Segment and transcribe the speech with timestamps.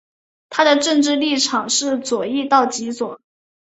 [0.49, 3.21] 它的政治立场是左翼到极左。